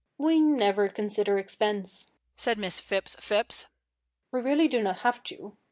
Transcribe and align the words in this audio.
"We 0.17 0.39
never 0.39 0.89
consider 0.89 1.37
expense," 1.37 2.07
said 2.35 2.57
Miss 2.57 2.79
Phipps 2.79 3.15
Phipps. 3.19 3.67
"We 4.31 4.41
really 4.41 4.67
do 4.67 4.81
not 4.81 5.01
have 5.01 5.21
to. 5.25 5.55